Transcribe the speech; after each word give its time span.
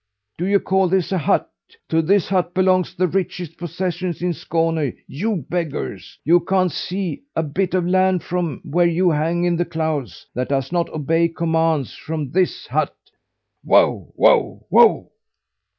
Do 0.35 0.47
you 0.47 0.59
call 0.59 0.87
this 0.87 1.11
a 1.11 1.19
hut? 1.19 1.47
To 1.89 2.01
this 2.01 2.29
hut 2.29 2.55
belong 2.55 2.85
the 2.97 3.07
richest 3.07 3.55
possessions 3.59 4.23
in 4.23 4.31
Skåne, 4.33 4.97
you 5.07 5.45
beggars! 5.47 6.17
You 6.25 6.39
can't 6.39 6.71
see 6.71 7.21
a 7.35 7.43
bit 7.43 7.75
of 7.75 7.85
land, 7.87 8.23
from 8.23 8.61
where 8.63 8.87
you 8.87 9.11
hang 9.11 9.43
in 9.43 9.57
the 9.57 9.63
clouds, 9.63 10.25
that 10.33 10.49
does 10.49 10.71
not 10.71 10.89
obey 10.89 11.27
commands 11.27 11.93
from 11.95 12.31
this 12.31 12.65
hut, 12.65 12.95
wow, 13.63 14.11
wow, 14.15 14.65
wow!" 14.71 15.11